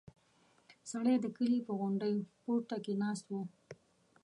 [0.91, 3.33] سړی د کلي په غونډۍ پورته کې ناست و.